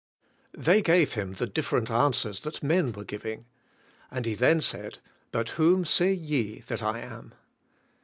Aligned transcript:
They 0.57 0.81
g"ave 0.81 1.05
Him 1.13 1.33
the 1.33 1.45
different 1.45 1.91
answers 1.91 2.39
that 2.39 2.63
men 2.63 2.91
were 2.91 3.03
g 3.05 3.19
iving, 3.19 3.45
and 4.09 4.25
He 4.25 4.33
then 4.33 4.59
said, 4.59 4.97
*'But 5.31 5.49
whom 5.49 5.85
say 5.85 6.11
ye 6.11 6.61
that 6.61 6.81
I 6.81 7.01
am?" 7.01 7.35